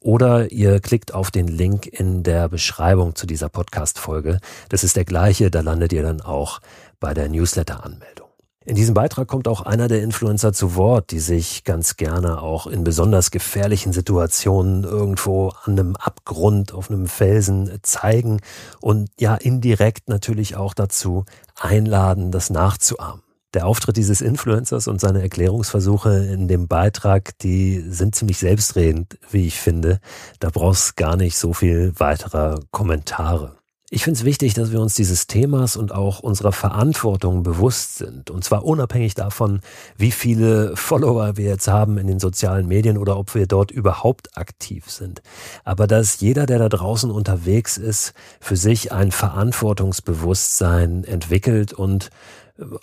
Oder 0.00 0.50
ihr 0.50 0.80
klickt 0.80 1.12
auf 1.12 1.30
den 1.30 1.46
Link 1.46 1.86
in 1.86 2.22
der 2.22 2.48
Beschreibung 2.48 3.14
zu 3.14 3.26
dieser 3.26 3.50
Podcast-Folge. 3.50 4.40
Das 4.70 4.82
ist 4.82 4.96
der 4.96 5.04
gleiche, 5.04 5.50
da 5.50 5.60
landet 5.60 5.92
ihr 5.92 6.02
dann 6.02 6.22
auch 6.22 6.60
bei 7.00 7.12
der 7.12 7.28
Newsletter-Anmeldung. 7.28 8.28
In 8.64 8.76
diesem 8.76 8.94
Beitrag 8.94 9.26
kommt 9.26 9.48
auch 9.48 9.62
einer 9.62 9.88
der 9.88 10.02
Influencer 10.02 10.52
zu 10.52 10.74
Wort, 10.74 11.10
die 11.10 11.18
sich 11.18 11.64
ganz 11.64 11.96
gerne 11.96 12.42
auch 12.42 12.66
in 12.66 12.84
besonders 12.84 13.30
gefährlichen 13.30 13.92
Situationen 13.92 14.84
irgendwo 14.84 15.52
an 15.64 15.78
einem 15.78 15.96
Abgrund, 15.96 16.72
auf 16.72 16.90
einem 16.90 17.06
Felsen 17.06 17.78
zeigen 17.82 18.40
und 18.80 19.10
ja 19.18 19.34
indirekt 19.34 20.08
natürlich 20.08 20.56
auch 20.56 20.74
dazu 20.74 21.24
einladen, 21.58 22.32
das 22.32 22.50
nachzuahmen. 22.50 23.22
Der 23.52 23.66
Auftritt 23.66 23.96
dieses 23.96 24.20
Influencers 24.20 24.86
und 24.86 25.00
seine 25.00 25.22
Erklärungsversuche 25.22 26.24
in 26.26 26.46
dem 26.46 26.68
Beitrag, 26.68 27.36
die 27.38 27.80
sind 27.80 28.14
ziemlich 28.14 28.38
selbstredend, 28.38 29.18
wie 29.30 29.46
ich 29.46 29.60
finde. 29.60 29.98
Da 30.38 30.50
brauchst 30.50 30.96
gar 30.96 31.16
nicht 31.16 31.36
so 31.36 31.52
viel 31.52 31.92
weiterer 31.96 32.60
Kommentare. 32.70 33.59
Ich 33.92 34.04
finde 34.04 34.18
es 34.20 34.24
wichtig, 34.24 34.54
dass 34.54 34.70
wir 34.70 34.80
uns 34.80 34.94
dieses 34.94 35.26
Themas 35.26 35.74
und 35.74 35.90
auch 35.90 36.20
unserer 36.20 36.52
Verantwortung 36.52 37.42
bewusst 37.42 37.96
sind. 37.96 38.30
Und 38.30 38.44
zwar 38.44 38.64
unabhängig 38.64 39.16
davon, 39.16 39.62
wie 39.96 40.12
viele 40.12 40.76
Follower 40.76 41.36
wir 41.36 41.46
jetzt 41.46 41.66
haben 41.66 41.98
in 41.98 42.06
den 42.06 42.20
sozialen 42.20 42.68
Medien 42.68 42.96
oder 42.96 43.18
ob 43.18 43.34
wir 43.34 43.48
dort 43.48 43.72
überhaupt 43.72 44.38
aktiv 44.38 44.88
sind. 44.88 45.22
Aber 45.64 45.88
dass 45.88 46.20
jeder, 46.20 46.46
der 46.46 46.60
da 46.60 46.68
draußen 46.68 47.10
unterwegs 47.10 47.78
ist, 47.78 48.12
für 48.38 48.56
sich 48.56 48.92
ein 48.92 49.10
Verantwortungsbewusstsein 49.10 51.02
entwickelt 51.02 51.72
und 51.72 52.10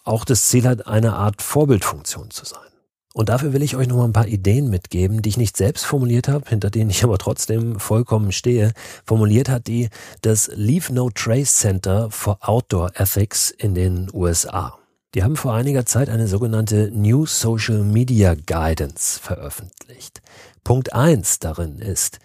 auch 0.04 0.26
das 0.26 0.50
Ziel 0.50 0.68
hat, 0.68 0.88
eine 0.88 1.14
Art 1.14 1.42
Vorbildfunktion 1.42 2.32
zu 2.32 2.44
sein. 2.44 2.60
Und 3.18 3.30
dafür 3.30 3.52
will 3.52 3.64
ich 3.64 3.76
euch 3.76 3.88
noch 3.88 3.98
mal 3.98 4.06
ein 4.06 4.14
paar 4.14 4.28
Ideen 4.28 4.70
mitgeben, 4.70 5.24
die 5.24 5.30
ich 5.30 5.38
nicht 5.38 5.58
selbst 5.58 5.88
formuliert 5.88 6.28
habe, 6.28 6.48
hinter 6.48 6.70
denen 6.70 6.92
ich 6.92 7.04
aber 7.04 7.18
trotzdem 7.18 7.80
vollkommen 7.80 8.32
stehe. 8.32 8.74
Formuliert 9.08 9.50
hat 9.50 9.66
die 9.66 9.90
das 10.22 10.52
Leave 10.54 10.94
No 10.94 11.10
Trace 11.10 11.52
Center 11.58 12.12
for 12.12 12.38
Outdoor 12.42 12.92
Ethics 12.94 13.50
in 13.50 13.74
den 13.74 14.08
USA. 14.14 14.78
Die 15.16 15.24
haben 15.24 15.36
vor 15.36 15.56
einiger 15.56 15.84
Zeit 15.88 16.10
eine 16.10 16.28
sogenannte 16.28 16.92
New 16.94 17.26
Social 17.26 17.82
Media 17.82 18.36
Guidance 18.36 19.20
veröffentlicht. 19.20 20.22
Punkt 20.64 20.94
eins 20.94 21.40
darin 21.40 21.80
ist, 21.80 22.20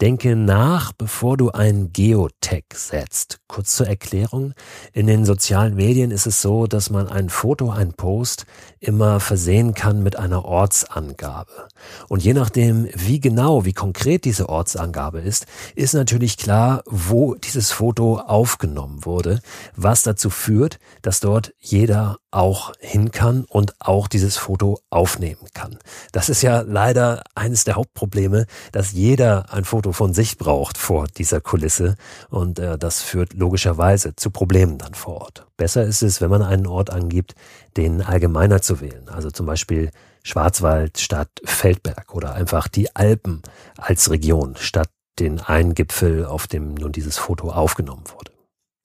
Denke 0.00 0.34
nach, 0.34 0.92
bevor 0.92 1.36
du 1.36 1.50
ein 1.50 1.92
Geotag 1.92 2.64
setzt. 2.72 3.37
Kurz 3.48 3.76
zur 3.76 3.88
Erklärung. 3.88 4.52
In 4.92 5.06
den 5.06 5.24
sozialen 5.24 5.74
Medien 5.74 6.10
ist 6.10 6.26
es 6.26 6.42
so, 6.42 6.66
dass 6.66 6.90
man 6.90 7.08
ein 7.08 7.30
Foto, 7.30 7.70
ein 7.70 7.94
Post 7.94 8.44
immer 8.78 9.20
versehen 9.20 9.72
kann 9.72 10.02
mit 10.02 10.16
einer 10.16 10.44
Ortsangabe. 10.44 11.68
Und 12.08 12.22
je 12.22 12.34
nachdem, 12.34 12.88
wie 12.94 13.20
genau, 13.20 13.64
wie 13.64 13.72
konkret 13.72 14.26
diese 14.26 14.50
Ortsangabe 14.50 15.20
ist, 15.20 15.46
ist 15.74 15.94
natürlich 15.94 16.36
klar, 16.36 16.82
wo 16.84 17.34
dieses 17.34 17.72
Foto 17.72 18.18
aufgenommen 18.18 19.06
wurde, 19.06 19.40
was 19.74 20.02
dazu 20.02 20.28
führt, 20.28 20.78
dass 21.00 21.20
dort 21.20 21.54
jeder 21.58 22.18
auch 22.30 22.72
hin 22.78 23.10
kann 23.10 23.44
und 23.48 23.74
auch 23.80 24.06
dieses 24.06 24.36
Foto 24.36 24.80
aufnehmen 24.90 25.46
kann. 25.54 25.78
Das 26.12 26.28
ist 26.28 26.42
ja 26.42 26.60
leider 26.60 27.22
eines 27.34 27.64
der 27.64 27.76
Hauptprobleme, 27.76 28.46
dass 28.70 28.92
jeder 28.92 29.52
ein 29.52 29.64
Foto 29.64 29.92
von 29.92 30.12
sich 30.12 30.36
braucht 30.36 30.76
vor 30.76 31.06
dieser 31.06 31.40
Kulisse 31.40 31.96
und 32.28 32.58
äh, 32.58 32.76
das 32.76 33.00
führt 33.00 33.37
logischerweise 33.38 34.16
zu 34.16 34.30
Problemen 34.30 34.78
dann 34.78 34.94
vor 34.94 35.22
Ort. 35.22 35.46
Besser 35.56 35.84
ist 35.84 36.02
es, 36.02 36.20
wenn 36.20 36.30
man 36.30 36.42
einen 36.42 36.66
Ort 36.66 36.90
angibt, 36.90 37.34
den 37.76 38.02
allgemeiner 38.02 38.60
zu 38.60 38.80
wählen, 38.80 39.08
also 39.08 39.30
zum 39.30 39.46
Beispiel 39.46 39.90
Schwarzwald 40.24 40.98
statt 40.98 41.30
Feldberg 41.44 42.14
oder 42.14 42.34
einfach 42.34 42.68
die 42.68 42.94
Alpen 42.94 43.42
als 43.76 44.10
Region 44.10 44.56
statt 44.56 44.90
den 45.18 45.40
einen 45.40 45.74
Gipfel, 45.74 46.26
auf 46.26 46.46
dem 46.46 46.74
nun 46.74 46.92
dieses 46.92 47.16
Foto 47.16 47.50
aufgenommen 47.50 48.04
wurde. 48.14 48.27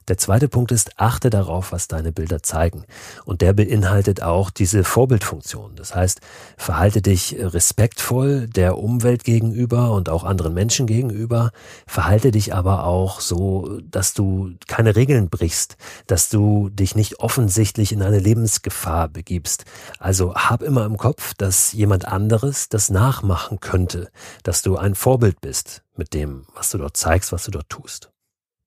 Der 0.08 0.18
zweite 0.18 0.50
Punkt 0.50 0.72
ist, 0.72 1.00
achte 1.00 1.30
darauf, 1.30 1.72
was 1.72 1.88
deine 1.88 2.12
Bilder 2.12 2.44
zeigen. 2.44 2.86
Und 3.26 3.42
der 3.42 3.54
beinhaltet 3.54 4.22
auch 4.22 4.50
diese 4.50 4.84
Vorbildfunktion. 4.84 5.76
Das 5.76 5.96
heißt, 5.96 6.20
verhalte 6.58 7.02
dich 7.02 7.36
respektvoll 7.40 8.48
der 8.48 8.78
Umwelt 8.78 9.24
gegenüber 9.24 9.92
und 9.92 10.10
auch 10.10 10.24
anderen 10.24 10.54
Menschen 10.54 10.88
gegenüber. 10.88 11.52
Verhalte 11.88 12.32
dich 12.32 12.54
aber 12.54 12.86
auch 12.86 13.22
so, 13.22 13.80
dass 13.90 14.14
du 14.14 14.54
keine 14.68 14.96
Regeln 14.96 15.30
brichst, 15.30 15.78
dass 16.08 16.30
du 16.30 16.70
dich 16.70 16.96
nicht 16.96 17.20
offensichtlich 17.20 17.92
in 17.92 18.02
eine 18.02 18.20
Lebensgefahr 18.20 19.08
begibst. 19.08 19.66
Also 20.00 20.36
hab 20.36 20.62
immer 20.64 20.86
im 20.86 20.98
Kopf, 20.98 21.34
dass 21.36 21.72
jemand 21.72 22.06
anderes 22.06 22.70
das 22.70 22.90
nachmachen 22.90 23.60
könnte, 23.60 24.10
dass 24.44 24.62
du 24.62 24.78
ein 24.78 24.96
Vorbild 24.96 25.40
bist 25.42 25.84
mit 25.96 26.14
dem, 26.14 26.46
was 26.56 26.72
du 26.72 26.78
dort 26.78 26.98
zeigst, 26.98 27.32
was 27.32 27.46
du 27.46 27.52
dort 27.52 27.70
tust. 27.70 28.13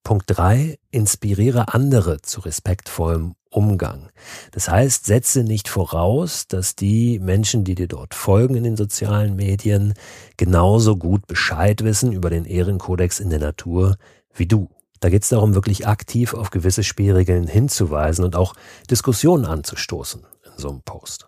Punkt 0.06 0.26
drei: 0.28 0.78
Inspiriere 0.92 1.75
andere 1.75 2.22
zu 2.22 2.38
respektvollem 2.38 3.34
Umgang. 3.50 4.08
Das 4.52 4.68
heißt, 4.68 5.04
setze 5.04 5.42
nicht 5.42 5.68
voraus, 5.68 6.46
dass 6.46 6.76
die 6.76 7.18
Menschen, 7.18 7.64
die 7.64 7.75
dir 7.75 7.88
dort 7.88 8.14
folgen 8.14 8.54
in 8.54 8.62
den 8.62 8.76
sozialen 8.76 9.34
Medien, 9.34 9.94
genauso 10.36 10.96
gut 10.96 11.26
Bescheid 11.26 11.82
wissen 11.82 12.12
über 12.12 12.30
den 12.30 12.44
Ehrenkodex 12.44 13.18
in 13.18 13.30
der 13.30 13.40
Natur 13.40 13.96
wie 14.32 14.46
du. 14.46 14.68
Da 15.00 15.08
geht 15.08 15.25
es 15.25 15.30
darum, 15.30 15.56
wirklich 15.56 15.88
aktiv 15.88 16.34
auf 16.34 16.50
gewisse 16.50 16.84
Spielregeln 16.84 17.48
hinzuweisen 17.48 18.25
und 18.25 18.36
auch 18.36 18.54
Diskussionen 18.88 19.44
anzustoßen 19.44 20.25
in 20.44 20.52
so 20.56 20.68
einem 20.68 20.82
Post. 20.82 21.26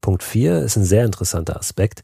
Punkt 0.00 0.22
4 0.22 0.60
ist 0.60 0.76
ein 0.76 0.84
sehr 0.84 1.04
interessanter 1.04 1.56
Aspekt. 1.56 2.02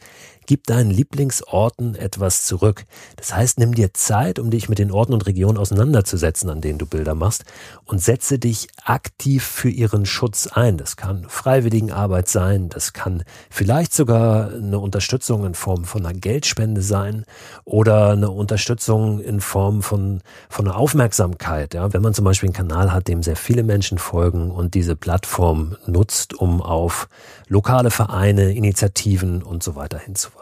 Gib 0.48 0.66
deinen 0.66 0.90
Lieblingsorten 0.90 1.94
etwas 1.94 2.46
zurück. 2.46 2.86
Das 3.16 3.34
heißt, 3.34 3.58
nimm 3.58 3.74
dir 3.74 3.92
Zeit, 3.92 4.38
um 4.38 4.48
dich 4.48 4.70
mit 4.70 4.78
den 4.78 4.90
Orten 4.90 5.12
und 5.12 5.26
Regionen 5.26 5.58
auseinanderzusetzen, 5.58 6.48
an 6.48 6.62
denen 6.62 6.78
du 6.78 6.86
Bilder 6.86 7.14
machst 7.14 7.44
und 7.84 8.00
setze 8.00 8.38
dich 8.38 8.68
aktiv 8.82 9.44
für 9.44 9.68
ihren 9.68 10.06
Schutz 10.06 10.46
ein. 10.46 10.78
Das 10.78 10.96
kann 10.96 11.26
Freiwilligenarbeit 11.28 12.28
sein, 12.28 12.70
das 12.70 12.94
kann 12.94 13.24
vielleicht 13.50 13.92
sogar 13.92 14.50
eine 14.50 14.78
Unterstützung 14.78 15.44
in 15.44 15.52
Form 15.52 15.84
von 15.84 16.06
einer 16.06 16.18
Geldspende 16.18 16.80
sein 16.80 17.26
oder 17.66 18.12
eine 18.12 18.30
Unterstützung 18.30 19.20
in 19.20 19.42
Form 19.42 19.82
von, 19.82 20.22
von 20.48 20.66
einer 20.66 20.78
Aufmerksamkeit. 20.78 21.74
Ja, 21.74 21.92
wenn 21.92 22.00
man 22.00 22.14
zum 22.14 22.24
Beispiel 22.24 22.46
einen 22.46 22.54
Kanal 22.54 22.90
hat, 22.94 23.08
dem 23.08 23.22
sehr 23.22 23.36
viele 23.36 23.64
Menschen 23.64 23.98
folgen 23.98 24.50
und 24.50 24.72
diese 24.72 24.96
Plattform 24.96 25.76
nutzt, 25.84 26.32
um 26.32 26.62
auf 26.62 27.10
lokale 27.48 27.90
Vereine, 27.90 28.54
Initiativen 28.54 29.42
und 29.42 29.62
so 29.62 29.76
weiter 29.76 29.98
hinzuweisen. 29.98 30.37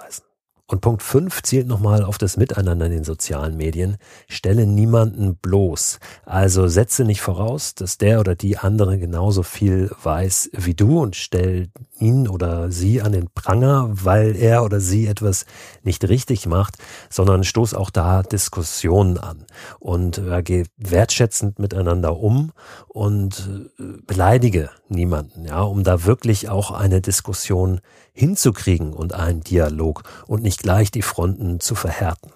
Und 0.69 0.81
Punkt 0.81 1.05
5 1.05 1.43
zielt 1.43 1.69
nochmal 1.69 2.03
auf 2.03 2.19
das 2.19 2.37
Miteinander 2.37 2.87
in 2.87 2.93
den 2.93 3.05
sozialen 3.05 3.57
Medien. 3.57 3.99
Stelle 4.29 4.67
niemanden 4.67 5.37
bloß. 5.37 6.00
Also 6.25 6.67
setze 6.67 7.05
nicht 7.05 7.21
voraus, 7.21 7.76
dass 7.76 7.99
der 7.99 8.19
oder 8.19 8.35
die 8.35 8.59
andere 8.59 8.99
genauso 8.99 9.45
viel 9.45 9.93
weiß 10.03 10.50
wie 10.55 10.75
du 10.75 11.00
und 11.00 11.15
stell 11.15 11.69
ihn 12.00 12.26
oder 12.26 12.73
sie 12.73 13.00
an 13.00 13.12
den 13.12 13.29
Pranger, 13.33 13.91
weil 13.93 14.35
er 14.35 14.65
oder 14.65 14.81
sie 14.81 15.07
etwas 15.07 15.47
nicht 15.85 16.09
richtig 16.09 16.47
macht, 16.47 16.79
sondern 17.11 17.45
stoß 17.45 17.75
auch 17.75 17.91
da 17.91 18.25
Diskussionen 18.25 19.19
an 19.19 19.47
und 19.79 20.19
äh, 20.19 20.43
geh 20.43 20.65
wertschätzend 20.79 21.61
miteinander 21.61 22.19
um 22.19 22.50
und 22.88 23.71
äh, 23.79 24.03
beleidige 24.05 24.71
niemanden, 24.88 25.45
ja, 25.45 25.62
um 25.62 25.85
da 25.85 26.05
wirklich 26.05 26.49
auch 26.49 26.71
eine 26.71 27.00
Diskussion 27.00 27.81
hinzukriegen 28.12 28.93
und 28.93 29.14
einen 29.14 29.40
Dialog 29.40 30.02
und 30.26 30.43
nicht 30.43 30.62
gleich 30.62 30.90
die 30.90 31.02
Fronten 31.02 31.61
zu 31.61 31.75
verhärten. 31.75 32.31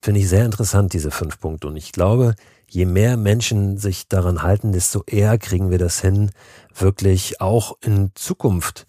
Finde 0.00 0.20
ich 0.20 0.28
sehr 0.28 0.44
interessant, 0.44 0.92
diese 0.94 1.10
fünf 1.10 1.38
Punkte. 1.38 1.68
Und 1.68 1.76
ich 1.76 1.92
glaube, 1.92 2.34
je 2.68 2.86
mehr 2.86 3.16
Menschen 3.16 3.78
sich 3.78 4.08
daran 4.08 4.42
halten, 4.42 4.72
desto 4.72 5.04
eher 5.06 5.38
kriegen 5.38 5.70
wir 5.70 5.78
das 5.78 6.00
hin, 6.00 6.30
wirklich 6.74 7.40
auch 7.40 7.76
in 7.82 8.10
Zukunft 8.14 8.86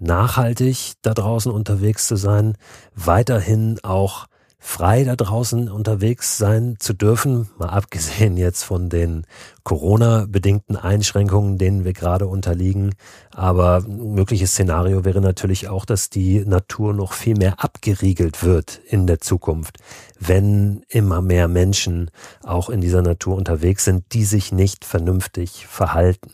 nachhaltig 0.00 0.94
da 1.02 1.14
draußen 1.14 1.52
unterwegs 1.52 2.06
zu 2.08 2.16
sein, 2.16 2.56
weiterhin 2.94 3.78
auch 3.82 4.26
frei 4.58 5.04
da 5.04 5.14
draußen 5.14 5.70
unterwegs 5.70 6.38
sein 6.38 6.76
zu 6.78 6.92
dürfen, 6.92 7.48
mal 7.58 7.68
abgesehen 7.68 8.36
jetzt 8.36 8.64
von 8.64 8.88
den 8.88 9.26
Corona-bedingten 9.68 10.76
Einschränkungen, 10.76 11.58
denen 11.58 11.84
wir 11.84 11.92
gerade 11.92 12.26
unterliegen. 12.26 12.94
Aber 13.30 13.84
ein 13.86 14.14
mögliches 14.14 14.52
Szenario 14.52 15.04
wäre 15.04 15.20
natürlich 15.20 15.68
auch, 15.68 15.84
dass 15.84 16.08
die 16.08 16.42
Natur 16.46 16.94
noch 16.94 17.12
viel 17.12 17.36
mehr 17.36 17.62
abgeriegelt 17.62 18.42
wird 18.42 18.80
in 18.88 19.06
der 19.06 19.20
Zukunft, 19.20 19.76
wenn 20.18 20.84
immer 20.88 21.20
mehr 21.20 21.48
Menschen 21.48 22.10
auch 22.42 22.70
in 22.70 22.80
dieser 22.80 23.02
Natur 23.02 23.36
unterwegs 23.36 23.84
sind, 23.84 24.14
die 24.14 24.24
sich 24.24 24.52
nicht 24.52 24.86
vernünftig 24.86 25.66
verhalten. 25.66 26.30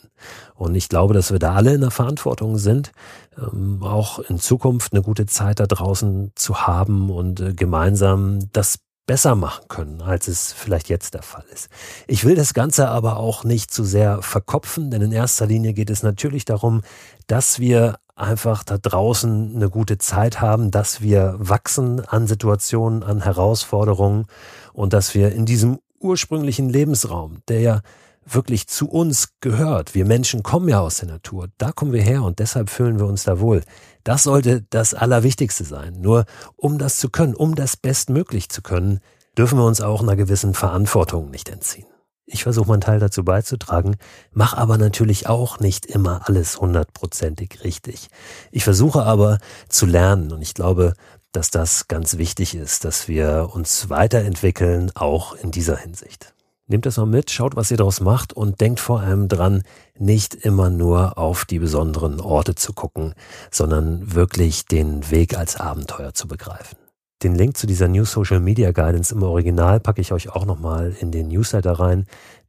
Und 0.53 0.73
ich 0.75 0.87
glaube, 0.87 1.13
dass 1.13 1.33
wir 1.33 1.39
da 1.39 1.55
alle 1.55 1.73
in 1.73 1.81
der 1.81 1.91
Verantwortung 1.91 2.57
sind, 2.57 2.93
ähm, 3.37 3.83
auch 3.83 4.19
in 4.19 4.39
Zukunft 4.39 4.93
eine 4.93 5.01
gute 5.01 5.25
Zeit 5.25 5.59
da 5.59 5.65
draußen 5.65 6.31
zu 6.35 6.65
haben 6.65 7.09
und 7.09 7.41
äh, 7.41 7.53
gemeinsam 7.53 8.39
das 8.53 8.77
besser 9.05 9.35
machen 9.35 9.65
können, 9.67 10.01
als 10.01 10.27
es 10.27 10.53
vielleicht 10.53 10.89
jetzt 10.89 11.13
der 11.13 11.21
Fall 11.21 11.45
ist. 11.53 11.69
Ich 12.07 12.25
will 12.25 12.35
das 12.35 12.53
Ganze 12.53 12.87
aber 12.89 13.17
auch 13.17 13.43
nicht 13.43 13.71
zu 13.71 13.83
sehr 13.83 14.21
verkopfen, 14.21 14.89
denn 14.89 15.01
in 15.01 15.11
erster 15.11 15.45
Linie 15.45 15.73
geht 15.73 15.89
es 15.89 16.03
natürlich 16.03 16.45
darum, 16.45 16.81
dass 17.27 17.59
wir 17.59 17.97
einfach 18.15 18.63
da 18.63 18.77
draußen 18.77 19.55
eine 19.55 19.69
gute 19.69 19.97
Zeit 19.97 20.41
haben, 20.41 20.71
dass 20.71 21.01
wir 21.01 21.35
wachsen 21.37 21.99
an 21.99 22.27
Situationen, 22.27 23.03
an 23.03 23.21
Herausforderungen 23.21 24.25
und 24.73 24.93
dass 24.93 25.13
wir 25.13 25.33
in 25.33 25.45
diesem 25.45 25.79
ursprünglichen 25.99 26.69
Lebensraum, 26.69 27.41
der 27.47 27.59
ja 27.59 27.81
wirklich 28.25 28.67
zu 28.67 28.89
uns 28.89 29.29
gehört. 29.39 29.95
Wir 29.95 30.05
Menschen 30.05 30.43
kommen 30.43 30.67
ja 30.67 30.79
aus 30.79 30.97
der 30.97 31.09
Natur, 31.09 31.47
da 31.57 31.71
kommen 31.71 31.93
wir 31.93 32.01
her 32.01 32.23
und 32.23 32.39
deshalb 32.39 32.69
fühlen 32.69 32.99
wir 32.99 33.05
uns 33.05 33.23
da 33.23 33.39
wohl. 33.39 33.63
Das 34.03 34.23
sollte 34.23 34.63
das 34.69 34.93
Allerwichtigste 34.93 35.63
sein. 35.63 36.01
Nur 36.01 36.25
um 36.55 36.77
das 36.77 36.97
zu 36.97 37.09
können, 37.09 37.35
um 37.35 37.55
das 37.55 37.77
bestmöglich 37.77 38.49
zu 38.49 38.61
können, 38.61 38.99
dürfen 39.37 39.57
wir 39.57 39.65
uns 39.65 39.81
auch 39.81 40.01
einer 40.01 40.15
gewissen 40.15 40.53
Verantwortung 40.53 41.29
nicht 41.29 41.49
entziehen. 41.49 41.87
Ich 42.27 42.41
versuche 42.43 42.69
meinen 42.69 42.81
Teil 42.81 42.99
dazu 42.99 43.23
beizutragen, 43.23 43.97
mache 44.31 44.57
aber 44.57 44.79
natürlich 44.79 45.27
auch 45.27 45.59
nicht 45.59 45.85
immer 45.85 46.27
alles 46.27 46.59
hundertprozentig 46.59 47.63
richtig. 47.63 48.09
Ich 48.51 48.63
versuche 48.63 49.03
aber 49.03 49.37
zu 49.69 49.85
lernen 49.85 50.31
und 50.31 50.41
ich 50.41 50.55
glaube, 50.55 50.93
dass 51.31 51.51
das 51.51 51.87
ganz 51.87 52.17
wichtig 52.17 52.55
ist, 52.55 52.83
dass 52.83 53.07
wir 53.07 53.49
uns 53.53 53.89
weiterentwickeln, 53.89 54.91
auch 54.95 55.35
in 55.35 55.51
dieser 55.51 55.77
Hinsicht. 55.77 56.34
Nehmt 56.67 56.87
das 56.87 56.97
mal 56.97 57.05
mit, 57.05 57.29
schaut, 57.29 57.55
was 57.55 57.69
ihr 57.69 57.77
daraus 57.77 58.01
macht 58.01 58.33
und 58.33 58.59
denkt 58.59 58.79
vor 58.79 58.99
allem 59.01 59.27
dran, 59.27 59.61
nicht 59.99 60.33
immer 60.33 60.71
nur 60.71 61.17
auf 61.17 61.45
die 61.45 61.59
besonderen 61.59 62.19
Orte 62.19 62.55
zu 62.55 62.73
gucken, 62.73 63.13
sondern 63.51 64.15
wirklich 64.15 64.65
den 64.65 65.11
Weg 65.11 65.37
als 65.37 65.57
Abenteuer 65.57 66.15
zu 66.15 66.27
begreifen. 66.27 66.77
Den 67.21 67.35
Link 67.35 67.55
zu 67.55 67.67
dieser 67.67 67.87
New 67.87 68.03
Social 68.03 68.39
Media 68.39 68.71
Guidance 68.71 69.13
im 69.13 69.21
Original 69.21 69.79
packe 69.79 70.01
ich 70.01 70.11
euch 70.11 70.29
auch 70.29 70.45
nochmal 70.45 70.95
in 70.99 71.11
den 71.11 71.27
Newsletter 71.27 71.73
rein, 71.73 72.07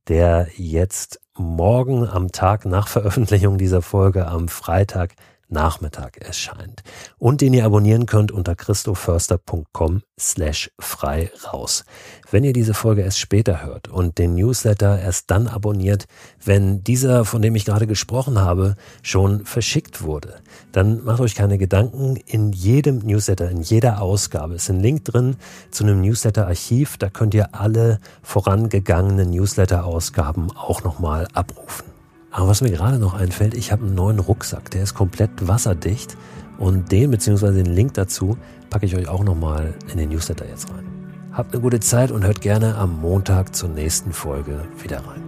der 0.09 0.49
jetzt 0.57 1.21
morgen 1.37 2.09
am 2.09 2.33
Tag 2.33 2.64
nach 2.64 2.88
Veröffentlichung 2.88 3.59
dieser 3.59 3.83
Folge 3.83 4.27
am 4.27 4.49
Freitag 4.49 5.14
Nachmittag 5.49 6.19
erscheint 6.19 6.83
und 7.19 7.41
den 7.41 7.55
ihr 7.55 7.65
abonnieren 7.65 8.07
könnt 8.07 8.33
unter 8.33 8.55
christoförster.com 8.55 10.03
slash 10.19 10.71
frei 10.79 11.31
raus. 11.53 11.85
Wenn 12.31 12.45
ihr 12.45 12.53
diese 12.53 12.75
Folge 12.75 13.03
erst 13.03 13.19
später 13.19 13.63
hört 13.65 13.89
und 13.89 14.19
den 14.19 14.35
Newsletter 14.35 14.99
erst 14.99 15.31
dann 15.31 15.47
abonniert, 15.47 16.07
wenn 16.45 16.83
dieser, 16.83 17.25
von 17.25 17.43
dem 17.43 17.55
ich 17.55 17.65
gerade 17.65 17.87
gesprochen 17.87 18.39
habe, 18.39 18.77
schon 19.03 19.45
verschickt 19.45 20.03
wurde, 20.03 20.41
dann 20.73 21.05
macht 21.05 21.21
euch 21.21 21.35
keine 21.35 21.59
Gedanken. 21.59 22.17
In 22.17 22.53
jedem 22.53 22.99
Newsletter, 22.99 23.51
in 23.51 23.63
jeder 23.63 24.01
Ausgabe 24.03 24.55
ist 24.55 24.69
ein 24.71 24.81
Link 24.81 25.05
drin 25.05 25.37
zu 25.71 25.85
einem 25.85 26.01
Newsletter-Archiv. 26.01 26.97
Da 26.99 27.11
könnt 27.11 27.35
ihr 27.35 27.55
alle 27.55 28.01
vorangegangenen 28.23 29.31
Newsletter-Ausgaben 29.31 30.51
auch 30.57 30.83
nochmal 30.83 31.29
abrufen. 31.33 31.96
Aber 32.37 32.49
was 32.49 32.61
mir 32.61 32.70
gerade 32.70 32.99
noch 32.99 33.14
einfällt, 33.14 33.55
ich 33.55 33.72
habe 33.72 33.87
einen 33.87 33.94
neuen 33.94 34.18
Rucksack, 34.18 34.70
der 34.70 34.83
ist 34.83 34.92
komplett 34.92 35.49
wasserdicht 35.49 36.18
und 36.59 36.92
den 36.92 37.11
bzw. 37.11 37.53
den 37.53 37.64
Link 37.64 37.94
dazu 37.94 38.37
packe 38.68 38.85
ich 38.85 38.94
euch 38.94 39.09
auch 39.09 39.25
nochmal 39.25 39.72
in 39.90 39.96
den 39.96 40.11
Newsletter 40.11 40.46
jetzt 40.46 40.68
rein. 40.70 40.85
Habt 41.33 41.55
eine 41.55 41.62
gute 41.62 41.81
Zeit 41.81 42.12
und 42.12 42.25
hört 42.27 42.42
gerne 42.42 42.77
am 42.77 43.01
Montag 43.01 43.57
zur 43.57 43.70
nächsten 43.70 44.12
Folge 44.12 44.61
wieder 44.83 44.99
rein. 44.99 45.26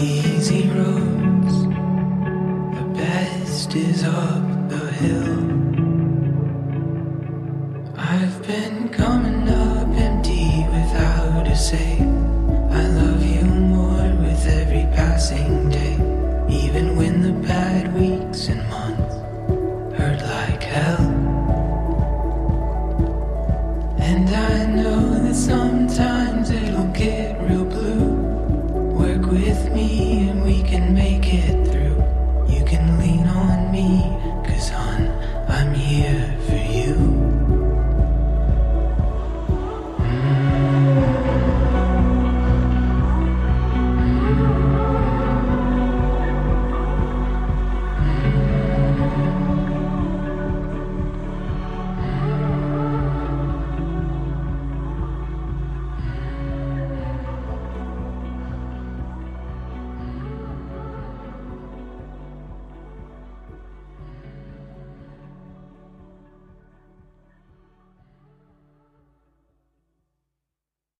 Easy 0.00 0.68
roads, 0.68 1.64
the 1.64 2.84
best 2.94 3.74
is 3.74 4.04
up 4.04 4.68
the 4.68 4.92
hill. 4.92 5.87